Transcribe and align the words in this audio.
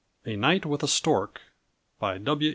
_)A 0.33 0.35
NIGHT 0.35 0.65
WITH 0.65 0.81
A 0.81 0.87
STORK. 0.87 1.41
W. 2.01 2.49